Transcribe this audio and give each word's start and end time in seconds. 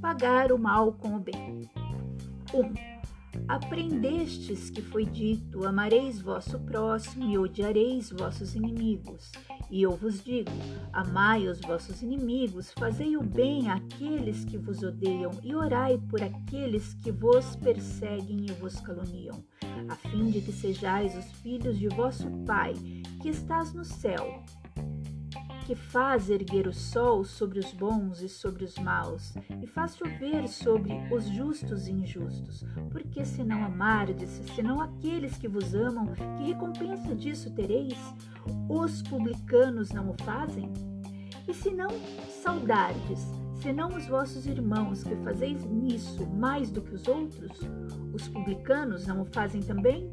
Pagar 0.00 0.52
o 0.52 0.58
mal 0.58 0.92
com 0.92 1.16
o 1.16 1.20
bem. 1.20 1.68
1. 2.52 2.58
Um, 2.58 2.74
aprendestes 3.48 4.70
que 4.70 4.82
foi 4.82 5.04
dito: 5.04 5.66
Amareis 5.66 6.20
vosso 6.20 6.58
próximo 6.60 7.24
e 7.30 7.38
odiareis 7.38 8.10
vossos 8.10 8.54
inimigos. 8.54 9.32
E 9.70 9.82
eu 9.82 9.96
vos 9.96 10.22
digo: 10.22 10.50
amai 10.92 11.48
os 11.48 11.60
vossos 11.60 12.02
inimigos, 12.02 12.70
fazei 12.78 13.16
o 13.16 13.22
bem 13.22 13.70
àqueles 13.70 14.44
que 14.44 14.58
vos 14.58 14.82
odeiam 14.82 15.30
e 15.42 15.54
orai 15.54 15.98
por 16.10 16.22
aqueles 16.22 16.92
que 16.94 17.10
vos 17.10 17.56
perseguem 17.56 18.46
e 18.48 18.52
vos 18.52 18.78
caluniam, 18.80 19.42
a 19.88 19.94
fim 19.96 20.30
de 20.30 20.42
que 20.42 20.52
sejais 20.52 21.16
os 21.16 21.32
filhos 21.40 21.78
de 21.78 21.88
vosso 21.88 22.30
Pai, 22.44 22.74
que 23.22 23.30
estás 23.30 23.72
no 23.72 23.84
céu 23.84 24.42
que 25.62 25.74
faz 25.74 26.28
erguer 26.28 26.66
o 26.66 26.72
sol 26.72 27.24
sobre 27.24 27.58
os 27.58 27.72
bons 27.72 28.20
e 28.20 28.28
sobre 28.28 28.64
os 28.64 28.76
maus, 28.76 29.34
e 29.62 29.66
faz 29.66 29.96
chover 29.96 30.48
sobre 30.48 30.92
os 31.12 31.26
justos 31.26 31.86
e 31.86 31.92
injustos. 31.92 32.64
Porque 32.90 33.24
se 33.24 33.44
não 33.44 33.64
amardes, 33.64 34.28
senão 34.54 34.80
aqueles 34.80 35.36
que 35.36 35.48
vos 35.48 35.74
amam, 35.74 36.06
que 36.36 36.44
recompensa 36.44 37.14
disso 37.14 37.50
tereis? 37.54 37.96
Os 38.68 39.02
publicanos 39.02 39.90
não 39.90 40.10
o 40.10 40.14
fazem? 40.24 40.72
E 41.46 41.54
se 41.54 41.70
não 41.70 41.90
saudardes, 42.42 43.20
senão 43.60 43.88
os 43.88 44.06
vossos 44.06 44.46
irmãos, 44.46 45.04
que 45.04 45.14
fazeis 45.16 45.64
nisso 45.64 46.26
mais 46.26 46.70
do 46.70 46.82
que 46.82 46.94
os 46.94 47.06
outros? 47.06 47.60
Os 48.12 48.28
publicanos 48.28 49.06
não 49.06 49.22
o 49.22 49.26
fazem 49.26 49.62
também? 49.62 50.12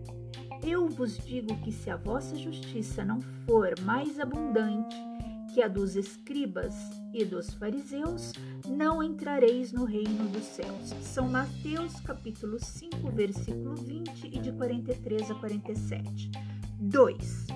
Eu 0.63 0.87
vos 0.87 1.17
digo 1.17 1.55
que 1.61 1.71
se 1.71 1.89
a 1.89 1.95
vossa 1.95 2.35
justiça 2.35 3.03
não 3.03 3.21
for 3.45 3.73
mais 3.81 4.19
abundante 4.19 5.08
que 5.53 5.61
a 5.61 5.67
dos 5.67 5.95
escribas 5.95 6.75
e 7.13 7.25
dos 7.25 7.53
fariseus, 7.53 8.33
não 8.67 9.01
entrareis 9.01 9.71
no 9.71 9.83
reino 9.83 10.27
dos 10.29 10.43
céus. 10.43 10.93
São 11.01 11.27
Mateus 11.27 11.99
capítulo 12.01 12.63
5, 12.63 13.11
versículo 13.11 13.75
20 13.75 14.27
e 14.27 14.39
de 14.39 14.51
43 14.51 15.31
a 15.31 15.35
47. 15.35 16.31
2. 16.79 17.47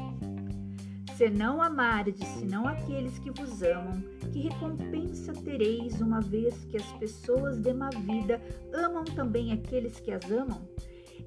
Se 1.16 1.30
não 1.30 1.62
amardes, 1.62 2.28
senão 2.40 2.68
aqueles 2.68 3.20
que 3.20 3.30
vos 3.30 3.62
amam, 3.62 4.02
que 4.32 4.40
recompensa 4.40 5.32
tereis 5.32 6.02
uma 6.02 6.20
vez 6.20 6.66
que 6.66 6.78
as 6.78 6.92
pessoas 6.94 7.60
de 7.60 7.72
má 7.72 7.90
vida 7.90 8.42
amam 8.74 9.04
também 9.06 9.52
aqueles 9.52 10.00
que 10.00 10.12
as 10.12 10.30
amam? 10.32 10.68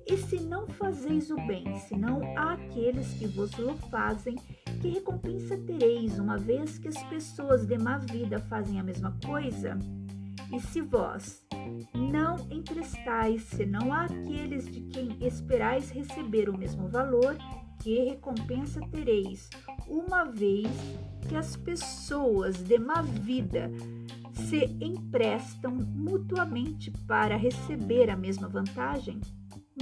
E 0.08 0.16
se 0.16 0.38
não 0.40 0.68
fazeis 0.68 1.30
o 1.30 1.36
bem, 1.48 1.74
senão 1.88 2.20
àqueles 2.38 3.12
que 3.14 3.26
vos 3.26 3.50
fazem, 3.90 4.36
que 4.80 4.88
recompensa 4.88 5.56
tereis, 5.58 6.18
uma 6.20 6.38
vez 6.38 6.78
que 6.78 6.86
as 6.86 7.02
pessoas 7.04 7.66
de 7.66 7.76
má 7.76 7.98
vida 7.98 8.38
fazem 8.38 8.78
a 8.78 8.84
mesma 8.84 9.18
coisa? 9.26 9.76
E 10.52 10.60
se 10.60 10.80
vós 10.80 11.44
não 11.92 12.36
emprestais, 12.52 13.42
senão 13.42 13.92
àqueles 13.92 14.66
de 14.66 14.82
quem 14.82 15.16
esperais 15.20 15.90
receber 15.90 16.48
o 16.48 16.56
mesmo 16.56 16.86
valor, 16.86 17.36
que 17.82 18.04
recompensa 18.04 18.80
tereis, 18.92 19.50
uma 19.88 20.24
vez 20.24 20.68
que 21.28 21.34
as 21.34 21.56
pessoas 21.56 22.62
de 22.62 22.78
má 22.78 23.02
vida 23.02 23.70
se 24.32 24.66
emprestam 24.80 25.72
mutuamente 25.72 26.92
para 27.08 27.36
receber 27.36 28.08
a 28.08 28.16
mesma 28.16 28.48
vantagem? 28.48 29.20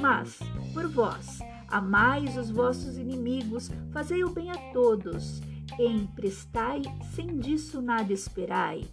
Mas, 0.01 0.39
por 0.73 0.89
vós, 0.89 1.39
amais 1.69 2.37
os 2.37 2.51
vossos 2.51 2.99
inimigos, 2.99 3.71
fazei 3.93 4.25
o 4.25 4.31
bem 4.31 4.51
a 4.51 4.73
todos, 4.73 5.41
emprestai, 5.79 6.83
sem 7.15 7.39
disso 7.39 7.81
nada 7.81 8.13
esperai, 8.13 8.85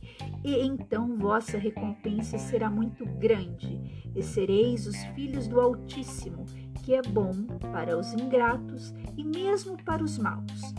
e 0.43 0.55
então 0.55 1.17
vossa 1.17 1.57
recompensa 1.57 2.37
será 2.37 2.69
muito 2.69 3.05
grande, 3.05 3.79
e 4.15 4.21
sereis 4.21 4.87
os 4.87 4.97
filhos 5.15 5.47
do 5.47 5.59
Altíssimo, 5.59 6.45
que 6.83 6.93
é 6.93 7.01
bom 7.01 7.45
para 7.71 7.97
os 7.97 8.13
ingratos 8.13 8.93
e 9.17 9.23
mesmo 9.23 9.77
para 9.83 10.03
os 10.03 10.17
maus. 10.17 10.73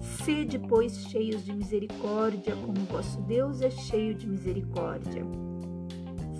Sede, 0.00 0.58
pois, 0.58 1.08
cheios 1.08 1.44
de 1.44 1.52
misericórdia, 1.52 2.54
como 2.56 2.84
vosso 2.86 3.20
Deus 3.22 3.60
é 3.60 3.70
cheio 3.70 4.14
de 4.14 4.26
misericórdia. 4.26 5.47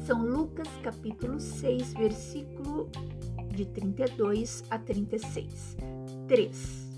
São 0.09 0.25
Lucas 0.25 0.67
capítulo 0.83 1.39
6, 1.39 1.93
versículo 1.93 2.91
de 3.55 3.67
32 3.67 4.65
a 4.71 4.79
36. 4.79 5.77
3. 6.27 6.89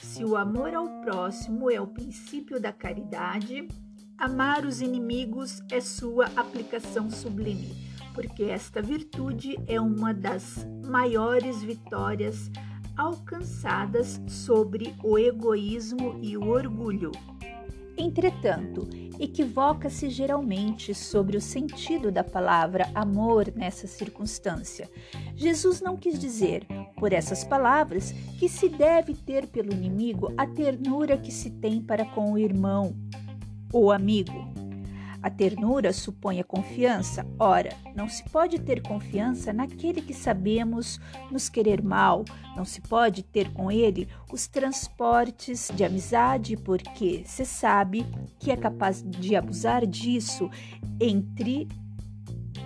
Se 0.00 0.24
o 0.24 0.34
amor 0.38 0.74
ao 0.74 0.88
próximo 1.02 1.70
é 1.70 1.78
o 1.78 1.86
princípio 1.86 2.58
da 2.58 2.72
caridade, 2.72 3.68
amar 4.16 4.64
os 4.64 4.80
inimigos 4.80 5.60
é 5.70 5.82
sua 5.82 6.30
aplicação 6.34 7.10
sublime, 7.10 7.76
porque 8.14 8.44
esta 8.44 8.80
virtude 8.80 9.58
é 9.66 9.78
uma 9.78 10.14
das 10.14 10.66
maiores 10.86 11.62
vitórias 11.62 12.50
alcançadas 12.96 14.18
sobre 14.26 14.94
o 15.04 15.18
egoísmo 15.18 16.18
e 16.22 16.38
o 16.38 16.48
orgulho. 16.48 17.12
Entretanto, 17.98 18.86
equivoca-se 19.18 20.10
geralmente 20.10 20.94
sobre 20.94 21.36
o 21.36 21.40
sentido 21.40 22.12
da 22.12 22.22
palavra 22.22 22.90
amor 22.94 23.52
nessa 23.56 23.86
circunstância. 23.86 24.90
Jesus 25.34 25.80
não 25.80 25.96
quis 25.96 26.18
dizer, 26.18 26.66
por 26.98 27.12
essas 27.12 27.42
palavras, 27.42 28.12
que 28.38 28.48
se 28.48 28.68
deve 28.68 29.14
ter 29.14 29.46
pelo 29.46 29.72
inimigo 29.72 30.32
a 30.36 30.46
ternura 30.46 31.16
que 31.16 31.32
se 31.32 31.50
tem 31.50 31.80
para 31.80 32.04
com 32.04 32.32
o 32.32 32.38
irmão 32.38 32.94
ou 33.72 33.90
amigo. 33.90 34.55
A 35.26 35.30
ternura 35.30 35.92
supõe 35.92 36.38
a 36.38 36.44
confiança. 36.44 37.26
Ora, 37.36 37.70
não 37.96 38.08
se 38.08 38.22
pode 38.30 38.60
ter 38.60 38.80
confiança 38.80 39.52
naquele 39.52 40.00
que 40.00 40.14
sabemos 40.14 41.00
nos 41.32 41.48
querer 41.48 41.82
mal, 41.82 42.24
não 42.54 42.64
se 42.64 42.80
pode 42.80 43.24
ter 43.24 43.52
com 43.52 43.68
ele 43.68 44.06
os 44.32 44.46
transportes 44.46 45.68
de 45.74 45.82
amizade, 45.82 46.56
porque 46.56 47.22
se 47.24 47.44
sabe 47.44 48.06
que 48.38 48.52
é 48.52 48.56
capaz 48.56 49.02
de 49.02 49.34
abusar 49.34 49.84
disso 49.84 50.48
entre 51.00 51.66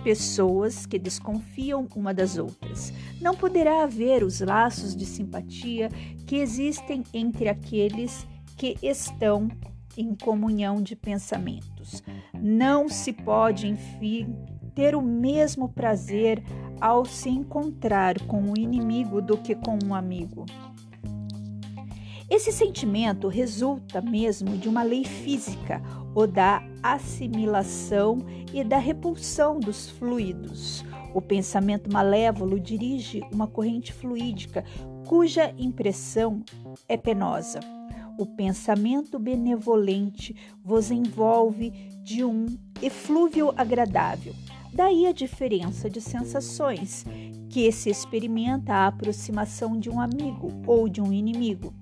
pessoas 0.03 0.85
que 0.85 0.99
desconfiam 0.99 1.87
uma 1.95 2.13
das 2.13 2.37
outras. 2.37 2.93
Não 3.19 3.35
poderá 3.35 3.81
haver 3.81 4.23
os 4.23 4.39
laços 4.39 4.95
de 4.95 5.07
simpatia 5.07 5.89
que 6.27 6.35
existem 6.35 7.03
entre 7.11 7.49
aqueles 7.49 8.23
que 8.55 8.77
estão 8.83 9.49
em 9.97 10.15
comunhão 10.15 10.81
de 10.81 10.95
pensamentos. 10.95 12.03
Não 12.33 12.87
se 12.89 13.13
pode, 13.13 13.67
enfim, 13.67 14.35
ter 14.73 14.95
o 14.95 15.01
mesmo 15.01 15.69
prazer 15.69 16.43
ao 16.79 17.05
se 17.05 17.29
encontrar 17.29 18.19
com 18.21 18.51
o 18.51 18.57
inimigo 18.57 19.21
do 19.21 19.37
que 19.37 19.55
com 19.55 19.77
um 19.85 19.93
amigo. 19.93 20.45
Esse 22.29 22.51
sentimento 22.51 23.27
resulta 23.27 24.01
mesmo 24.01 24.57
de 24.57 24.69
uma 24.69 24.83
lei 24.83 25.03
física, 25.03 25.81
ou 26.15 26.27
da 26.27 26.63
assimilação 26.81 28.19
e 28.53 28.63
da 28.63 28.77
repulsão 28.77 29.59
dos 29.59 29.89
fluidos. 29.89 30.83
O 31.13 31.21
pensamento 31.21 31.91
malévolo 31.91 32.59
dirige 32.59 33.21
uma 33.33 33.47
corrente 33.47 33.91
fluídica 33.91 34.63
cuja 35.07 35.53
impressão 35.57 36.41
é 36.87 36.95
penosa. 36.95 37.59
O 38.21 38.25
pensamento 38.27 39.17
benevolente 39.17 40.35
vos 40.63 40.91
envolve 40.91 41.71
de 42.03 42.23
um 42.23 42.45
eflúvio 42.79 43.51
agradável. 43.57 44.35
Daí 44.71 45.07
a 45.07 45.11
diferença 45.11 45.89
de 45.89 45.99
sensações 45.99 47.03
que 47.49 47.71
se 47.71 47.89
experimenta 47.89 48.75
a 48.75 48.85
aproximação 48.85 49.75
de 49.75 49.89
um 49.89 49.99
amigo 49.99 50.51
ou 50.67 50.87
de 50.87 51.01
um 51.01 51.11
inimigo. 51.11 51.73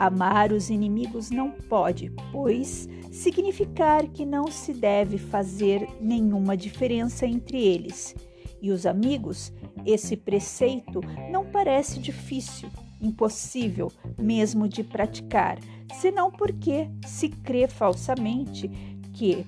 Amar 0.00 0.50
os 0.50 0.68
inimigos 0.68 1.30
não 1.30 1.52
pode, 1.52 2.10
pois 2.32 2.88
significar 3.12 4.08
que 4.08 4.26
não 4.26 4.48
se 4.48 4.74
deve 4.74 5.16
fazer 5.16 5.88
nenhuma 6.00 6.56
diferença 6.56 7.24
entre 7.24 7.62
eles. 7.64 8.16
E 8.60 8.72
os 8.72 8.84
amigos, 8.84 9.52
esse 9.86 10.16
preceito 10.16 11.00
não 11.30 11.46
parece 11.46 12.00
difícil, 12.00 12.68
impossível 13.02 13.90
mesmo 14.18 14.68
de 14.68 14.84
praticar, 14.84 15.58
senão 16.00 16.30
porque 16.30 16.88
se 17.06 17.28
crê 17.28 17.66
falsamente 17.66 18.68
que 19.12 19.44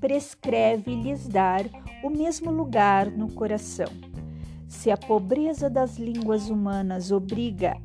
prescreve-lhes 0.00 1.26
dar 1.26 1.64
o 2.02 2.10
mesmo 2.10 2.50
lugar 2.50 3.10
no 3.10 3.30
coração. 3.32 3.88
Se 4.68 4.90
a 4.90 4.96
pobreza 4.96 5.68
das 5.68 5.98
línguas 5.98 6.48
humanas 6.48 7.10
obriga 7.10 7.76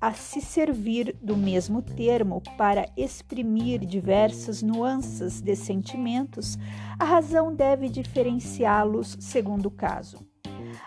a 0.00 0.12
se 0.12 0.40
servir 0.40 1.16
do 1.22 1.36
mesmo 1.36 1.80
termo 1.80 2.42
para 2.58 2.88
exprimir 2.96 3.86
diversas 3.86 4.60
nuances 4.60 5.40
de 5.40 5.54
sentimentos, 5.54 6.58
a 6.98 7.04
razão 7.04 7.54
deve 7.54 7.88
diferenciá-los 7.88 9.16
segundo 9.20 9.66
o 9.66 9.70
caso. 9.70 10.18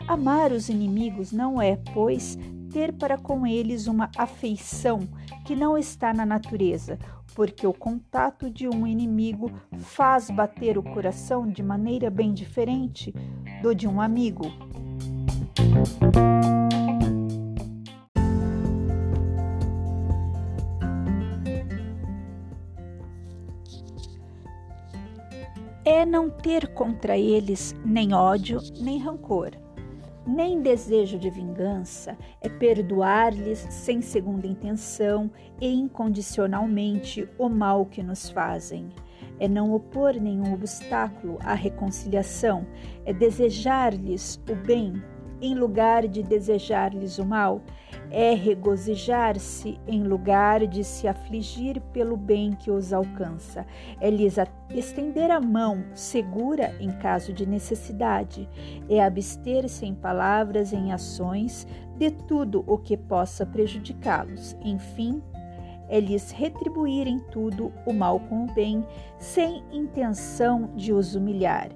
Amar 0.05 0.51
os 0.51 0.67
inimigos 0.67 1.31
não 1.31 1.61
é, 1.61 1.77
pois, 1.93 2.37
ter 2.75 2.91
para 2.91 3.17
com 3.17 3.47
eles 3.47 3.87
uma 3.87 4.11
afeição 4.17 5.07
que 5.45 5.55
não 5.55 5.77
está 5.77 6.13
na 6.13 6.25
natureza, 6.25 6.99
porque 7.33 7.65
o 7.65 7.71
contato 7.71 8.49
de 8.49 8.67
um 8.67 8.85
inimigo 8.85 9.49
faz 9.77 10.29
bater 10.29 10.77
o 10.77 10.83
coração 10.83 11.47
de 11.47 11.63
maneira 11.63 12.09
bem 12.09 12.33
diferente 12.33 13.15
do 13.61 13.73
de 13.73 13.87
um 13.87 14.01
amigo. 14.01 14.51
É 25.85 26.05
não 26.05 26.29
ter 26.29 26.73
contra 26.73 27.17
eles 27.17 27.73
nem 27.85 28.13
ódio, 28.13 28.59
nem 28.81 28.97
rancor 28.97 29.64
nem 30.25 30.61
desejo 30.61 31.17
de 31.17 31.29
vingança, 31.29 32.17
é 32.41 32.49
perdoar-lhes 32.49 33.59
sem 33.69 34.01
segunda 34.01 34.47
intenção 34.47 35.29
e 35.61 35.67
incondicionalmente 35.67 37.27
o 37.37 37.47
mal 37.47 37.85
que 37.85 38.01
nos 38.01 38.29
fazem. 38.29 38.89
É 39.39 39.47
não 39.47 39.73
opor 39.73 40.13
nenhum 40.15 40.53
obstáculo 40.53 41.37
à 41.41 41.53
reconciliação, 41.53 42.65
é 43.05 43.13
desejar-lhes 43.13 44.41
o 44.49 44.55
bem 44.55 44.93
em 45.41 45.55
lugar 45.55 46.07
de 46.07 46.23
desejar-lhes 46.23 47.17
o 47.17 47.25
mal, 47.25 47.61
é 48.11 48.33
regozijar-se 48.33 49.79
em 49.87 50.03
lugar 50.03 50.65
de 50.67 50.83
se 50.83 51.07
afligir 51.07 51.81
pelo 51.93 52.15
bem 52.15 52.51
que 52.51 52.69
os 52.71 52.93
alcança, 52.93 53.65
é 53.99 54.09
lhes 54.09 54.35
estender 54.69 55.31
a 55.31 55.41
mão 55.41 55.83
segura 55.93 56.75
em 56.79 56.91
caso 56.91 57.33
de 57.33 57.45
necessidade, 57.45 58.47
é 58.89 59.03
abster-se 59.03 59.85
em 59.85 59.95
palavras, 59.95 60.71
em 60.71 60.91
ações, 60.91 61.67
de 61.97 62.11
tudo 62.11 62.63
o 62.67 62.77
que 62.77 62.97
possa 62.97 63.45
prejudicá-los. 63.45 64.55
Enfim, 64.61 65.21
é 65.87 65.99
lhes 65.99 66.31
retribuir 66.31 67.07
em 67.07 67.19
tudo 67.19 67.71
o 67.85 67.93
mal 67.93 68.19
com 68.19 68.45
o 68.45 68.53
bem, 68.53 68.85
sem 69.17 69.63
intenção 69.71 70.69
de 70.75 70.91
os 70.91 71.15
humilhar. 71.15 71.69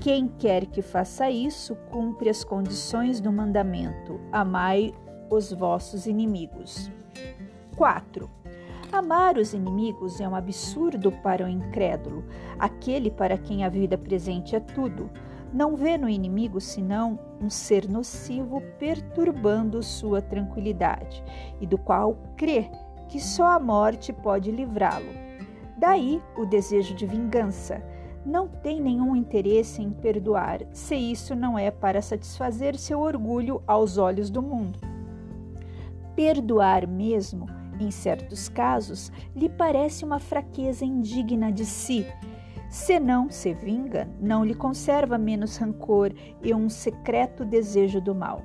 Quem 0.00 0.28
quer 0.28 0.66
que 0.66 0.80
faça 0.80 1.28
isso, 1.28 1.74
cumpre 1.90 2.30
as 2.30 2.44
condições 2.44 3.20
do 3.20 3.32
mandamento: 3.32 4.20
amai 4.30 4.94
os 5.28 5.52
vossos 5.52 6.06
inimigos. 6.06 6.88
4. 7.76 8.30
Amar 8.92 9.36
os 9.36 9.52
inimigos 9.52 10.20
é 10.20 10.28
um 10.28 10.36
absurdo 10.36 11.10
para 11.10 11.44
o 11.44 11.48
incrédulo, 11.48 12.24
aquele 12.58 13.10
para 13.10 13.36
quem 13.36 13.64
a 13.64 13.68
vida 13.68 13.98
presente 13.98 14.54
é 14.54 14.60
tudo. 14.60 15.10
Não 15.52 15.76
vê 15.76 15.98
no 15.98 16.08
inimigo 16.08 16.60
senão 16.60 17.18
um 17.40 17.50
ser 17.50 17.88
nocivo 17.88 18.62
perturbando 18.78 19.82
sua 19.82 20.22
tranquilidade 20.22 21.24
e 21.60 21.66
do 21.66 21.76
qual 21.76 22.16
crê 22.36 22.70
que 23.08 23.18
só 23.18 23.46
a 23.52 23.58
morte 23.58 24.12
pode 24.12 24.50
livrá-lo. 24.50 25.12
Daí 25.76 26.22
o 26.36 26.44
desejo 26.44 26.94
de 26.94 27.06
vingança 27.06 27.82
não 28.28 28.46
tem 28.46 28.78
nenhum 28.78 29.16
interesse 29.16 29.80
em 29.80 29.90
perdoar, 29.90 30.60
se 30.70 30.94
isso 30.94 31.34
não 31.34 31.58
é 31.58 31.70
para 31.70 32.02
satisfazer 32.02 32.76
seu 32.76 33.00
orgulho 33.00 33.62
aos 33.66 33.96
olhos 33.96 34.28
do 34.28 34.42
mundo. 34.42 34.78
Perdoar 36.14 36.86
mesmo, 36.86 37.46
em 37.80 37.90
certos 37.90 38.48
casos, 38.48 39.10
lhe 39.34 39.48
parece 39.48 40.04
uma 40.04 40.18
fraqueza 40.18 40.84
indigna 40.84 41.50
de 41.50 41.64
si. 41.64 42.04
Se 42.68 43.00
não 43.00 43.30
se 43.30 43.54
vinga, 43.54 44.06
não 44.20 44.44
lhe 44.44 44.54
conserva 44.54 45.16
menos 45.16 45.56
rancor 45.56 46.12
e 46.42 46.52
um 46.52 46.68
secreto 46.68 47.46
desejo 47.46 47.98
do 47.98 48.14
mal. 48.14 48.42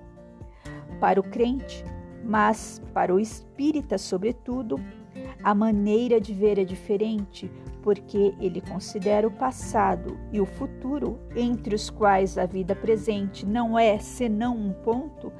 Para 1.01 1.19
o 1.19 1.23
crente, 1.23 1.83
mas 2.23 2.81
para 2.93 3.13
o 3.13 3.19
espírita, 3.19 3.97
sobretudo, 3.97 4.79
a 5.43 5.53
maneira 5.53 6.19
de 6.19 6.33
ver 6.33 6.57
é 6.59 6.63
diferente, 6.63 7.51
porque 7.81 8.33
ele 8.39 8.61
considera 8.61 9.27
o 9.27 9.31
passado 9.31 10.17
e 10.31 10.39
o 10.39 10.45
futuro, 10.45 11.19
entre 11.35 11.75
os 11.75 11.89
quais 11.89 12.37
a 12.37 12.45
vida 12.45 12.75
presente 12.75 13.45
não 13.45 13.77
é 13.77 13.97
senão 13.99 14.55
um 14.57 14.71
ponto, 14.71 15.31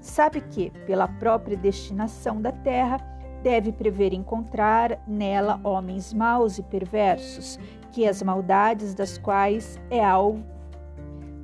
sabe 0.00 0.40
que, 0.40 0.70
pela 0.86 1.06
própria 1.06 1.56
destinação 1.56 2.40
da 2.40 2.52
terra, 2.52 2.98
deve 3.42 3.72
prever 3.72 4.12
encontrar 4.12 5.02
nela 5.06 5.60
homens 5.64 6.12
maus 6.12 6.58
e 6.58 6.62
perversos, 6.62 7.58
que 7.90 8.06
as 8.06 8.22
maldades 8.22 8.94
das 8.94 9.18
quais 9.18 9.80
é 9.90 10.04
alvo 10.04 10.51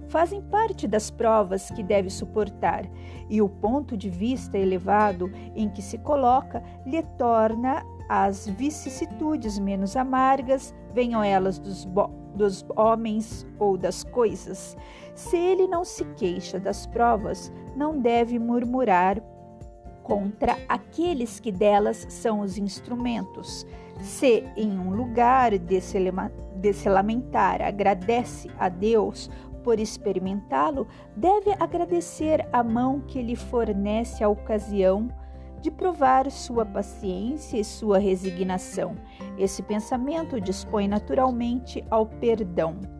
fazem 0.08 0.42
parte 0.42 0.86
das 0.86 1.10
provas 1.10 1.70
que 1.70 1.82
deve 1.82 2.10
suportar, 2.10 2.84
e 3.28 3.40
o 3.40 3.48
ponto 3.48 3.96
de 3.96 4.08
vista 4.08 4.58
elevado 4.58 5.30
em 5.54 5.68
que 5.68 5.82
se 5.82 5.98
coloca 5.98 6.62
lhe 6.84 7.02
torna 7.16 7.84
as 8.08 8.48
vicissitudes 8.48 9.58
menos 9.58 9.94
amargas, 9.94 10.74
venham 10.94 11.22
elas 11.22 11.58
dos, 11.58 11.86
dos 12.34 12.64
homens 12.74 13.46
ou 13.58 13.76
das 13.76 14.02
coisas. 14.02 14.76
Se 15.14 15.36
ele 15.36 15.66
não 15.66 15.84
se 15.84 16.04
queixa 16.16 16.58
das 16.58 16.86
provas, 16.86 17.52
não 17.76 18.00
deve 18.00 18.38
murmurar 18.38 19.20
contra 20.02 20.56
aqueles 20.66 21.38
que 21.38 21.52
delas 21.52 22.06
são 22.08 22.40
os 22.40 22.56
instrumentos. 22.56 23.66
Se 24.00 24.42
em 24.56 24.78
um 24.78 24.90
lugar 24.90 25.58
de 25.58 25.80
se, 25.82 25.98
lamentar 26.88 27.60
agradece 27.60 28.50
a 28.58 28.70
Deus 28.70 29.30
por 29.58 29.78
experimentá-lo, 29.78 30.86
deve 31.16 31.52
agradecer 31.58 32.46
a 32.52 32.62
mão 32.62 33.00
que 33.00 33.22
lhe 33.22 33.36
fornece 33.36 34.22
a 34.22 34.28
ocasião 34.28 35.08
de 35.60 35.70
provar 35.70 36.30
sua 36.30 36.64
paciência 36.64 37.58
e 37.58 37.64
sua 37.64 37.98
resignação. 37.98 38.94
Esse 39.36 39.62
pensamento 39.62 40.40
dispõe 40.40 40.86
naturalmente 40.86 41.84
ao 41.90 42.06
perdão. 42.06 42.97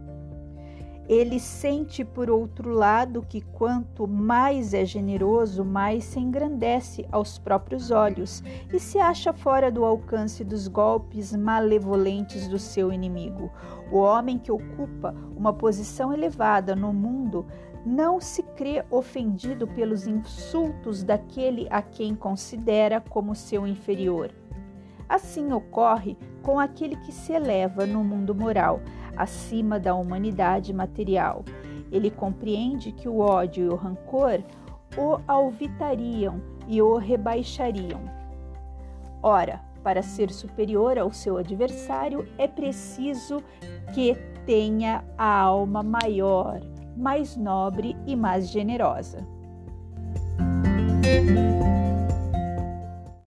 Ele 1.09 1.41
sente, 1.41 2.05
por 2.05 2.31
outro 2.31 2.71
lado, 2.71 3.25
que 3.27 3.41
quanto 3.41 4.07
mais 4.07 4.75
é 4.75 4.85
generoso, 4.85 5.65
mais 5.65 6.05
se 6.05 6.21
engrandece 6.21 7.07
aos 7.11 7.39
próprios 7.39 7.91
olhos 7.91 8.43
e 8.71 8.79
se 8.79 8.99
acha 8.99 9.33
fora 9.33 9.73
do 9.73 9.87
alcance 9.87 10.45
dos 10.45 10.69
golpes 10.69 11.35
malevolentes 11.35 12.47
do 12.47 12.59
seu 12.59 12.93
inimigo. 12.93 13.51
O 13.91 13.97
homem 13.97 14.37
que 14.37 14.53
ocupa 14.53 15.15
uma 15.35 15.53
posição 15.53 16.13
elevada 16.13 16.77
no 16.77 16.93
mundo 16.93 17.47
não 17.87 18.21
se 18.21 18.43
crê 18.43 18.85
ofendido 18.91 19.67
pelos 19.67 20.07
insultos 20.07 21.03
daquele 21.03 21.67
a 21.71 21.81
quem 21.81 22.15
considera 22.15 23.01
como 23.01 23.35
seu 23.35 23.67
inferior. 23.67 24.31
Assim 25.09 25.53
ocorre 25.53 26.17
com 26.43 26.59
aquele 26.59 26.97
que 26.97 27.13
se 27.13 27.33
eleva 27.33 27.87
no 27.87 28.05
mundo 28.05 28.35
moral, 28.35 28.81
acima 29.17 29.81
da 29.81 29.95
humanidade 29.95 30.73
material. 30.73 31.45
Ele 31.91 32.11
compreende 32.11 32.93
que 32.93 33.09
o 33.09 33.19
ódio 33.19 33.65
e 33.65 33.69
o 33.69 33.77
rancor 33.77 34.43
o 34.97 35.21
alvitariam 35.27 36.41
e 36.67 36.83
o 36.83 36.97
rebaixariam. 36.97 38.01
Ora, 39.23 39.61
para 39.83 40.03
ser 40.03 40.31
superior 40.31 40.99
ao 40.99 41.13
seu 41.13 41.39
adversário, 41.39 42.29
é 42.37 42.47
preciso 42.47 43.43
que 43.95 44.15
tenha 44.45 45.05
a 45.17 45.41
alma 45.41 45.83
maior, 45.83 46.61
mais 46.97 47.37
nobre 47.37 47.97
e 48.07 48.17
mais 48.17 48.49
generosa. 48.51 49.27